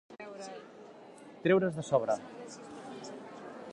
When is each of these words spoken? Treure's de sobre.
Treure's 1.45 1.77
de 1.81 1.85
sobre. 1.91 2.17